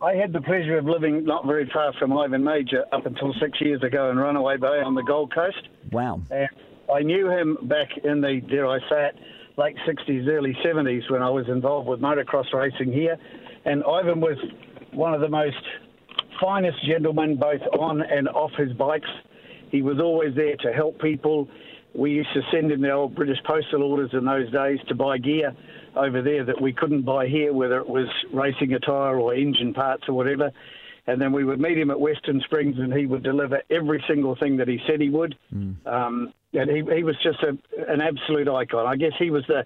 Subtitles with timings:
[0.00, 3.60] I had the pleasure of living not very far from Ivan Mauger up until six
[3.60, 5.68] years ago in Runaway Bay on the Gold Coast.
[5.90, 6.22] Wow.
[6.30, 6.48] And
[6.92, 9.16] I knew him back in the, dare I say it,
[9.56, 13.16] late 60s, early 70s when I was involved with motocross racing here.
[13.64, 14.38] And Ivan was
[14.92, 15.56] one of the most
[16.40, 19.10] finest gentlemen, both on and off his bikes.
[19.72, 21.48] He was always there to help people.
[21.94, 25.18] We used to send him the old British postal orders in those days to buy
[25.18, 25.54] gear
[25.96, 30.04] over there that we couldn't buy here, whether it was racing attire or engine parts
[30.08, 30.52] or whatever.
[31.06, 34.36] And then we would meet him at Western Springs, and he would deliver every single
[34.36, 35.34] thing that he said he would.
[35.54, 35.86] Mm.
[35.86, 37.56] Um, and he, he was just a,
[37.90, 38.86] an absolute icon.
[38.86, 39.64] I guess he was the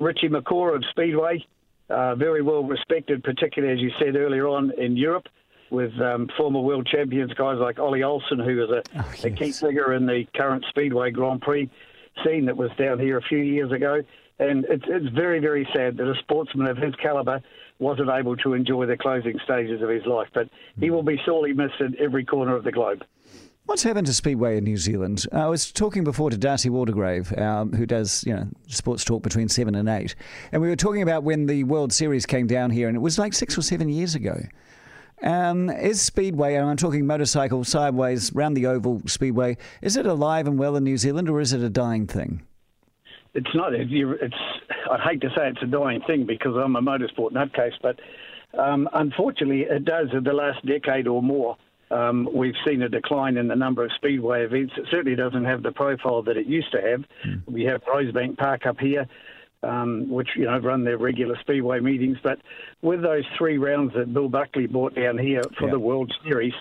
[0.00, 1.44] Richie McCaw of Speedway,
[1.88, 5.26] uh, very well respected, particularly as you said earlier on in Europe,
[5.72, 9.24] with um, former world champions guys like Ollie Olsen, who was a, oh, yes.
[9.24, 11.68] a key figure in the current Speedway Grand Prix
[12.24, 14.02] scene that was down here a few years ago.
[14.38, 17.42] And it's, it's very, very sad that a sportsman of his calibre
[17.78, 20.28] wasn't able to enjoy the closing stages of his life.
[20.34, 20.48] But
[20.78, 23.02] he will be sorely missed in every corner of the globe.
[23.64, 25.24] What's happened to Speedway in New Zealand?
[25.32, 29.48] I was talking before to Darcy Waldegrave, um, who does you know sports talk between
[29.48, 30.16] seven and eight,
[30.50, 33.20] and we were talking about when the World Series came down here, and it was
[33.20, 34.42] like six or seven years ago.
[35.22, 40.48] Um, is Speedway, and I'm talking motorcycle sideways round the oval Speedway, is it alive
[40.48, 42.42] and well in New Zealand, or is it a dying thing?
[43.34, 43.72] It's not.
[43.72, 44.34] It's.
[44.90, 47.98] I'd hate to say it's a dying thing because I'm a motorsport nutcase, but
[48.58, 50.08] um, unfortunately, it does.
[50.12, 51.56] In the last decade or more,
[51.90, 54.74] um, we've seen a decline in the number of speedway events.
[54.76, 57.04] It certainly doesn't have the profile that it used to have.
[57.26, 57.42] Mm.
[57.46, 59.06] We have Rosebank Park up here,
[59.62, 62.18] um, which you know run their regular speedway meetings.
[62.22, 62.38] But
[62.80, 66.54] with those three rounds that Bill Buckley brought down here for the World Series,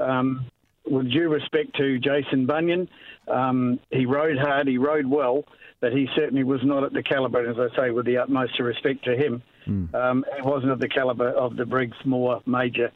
[0.00, 0.46] um,
[0.86, 2.88] with due respect to Jason Bunyan,
[3.28, 5.44] um, he rode hard, he rode well,
[5.80, 9.04] but he certainly was not at the calibre, as I say, with the utmost respect
[9.04, 9.42] to him.
[9.66, 10.22] Mm.
[10.34, 12.90] he wasn't at the calibre of the Briggs Moore Mauger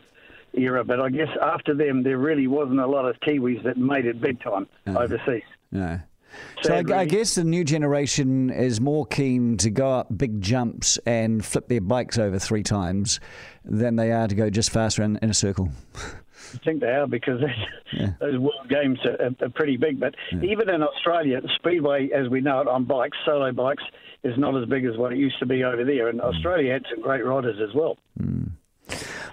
[0.55, 0.85] era.
[0.85, 4.21] But I guess after them, there really wasn't a lot of Kiwis that made it
[4.21, 5.01] big time no.
[5.01, 5.43] overseas.
[5.71, 6.01] No.
[6.63, 10.99] So I, I, guess the new generation is more keen to go up big jumps
[11.07, 13.21] and flip their bikes over three times
[13.65, 15.71] than they are to go just faster in, in a circle.
[16.55, 17.41] I think they are because
[17.93, 18.13] yeah.
[18.21, 19.99] those World Games are, are pretty big.
[19.99, 20.51] But yeah.
[20.51, 23.85] even in Australia, Speedway, as we know it, on bikes, solo bikes,
[24.23, 26.09] is not as big as what it used to be over there.
[26.09, 26.25] And mm.
[26.25, 27.97] Australia had some great riders as well.
[28.21, 28.42] Mm.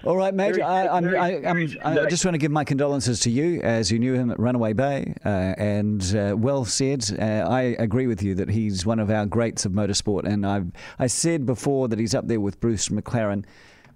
[0.02, 0.64] All right, Major.
[0.64, 3.98] I, I'm, I, I'm, I just want to give my condolences to you as you
[3.98, 5.14] knew him at Runaway Bay.
[5.24, 5.28] Uh,
[5.58, 7.04] and uh, well said.
[7.18, 10.24] Uh, I agree with you that he's one of our greats of motorsport.
[10.24, 13.44] And I've, I said before that he's up there with Bruce McLaren.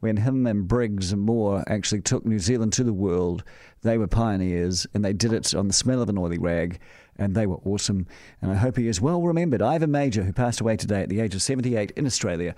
[0.01, 3.43] When him and Briggs and Moore actually took New Zealand to the world,
[3.81, 6.79] they were pioneers and they did it on the smell of an oily rag
[7.17, 8.07] and they were awesome.
[8.43, 9.63] And I hope he is well remembered.
[9.63, 12.53] Ivan Mauger, who passed away today at the age of 78 in Australia.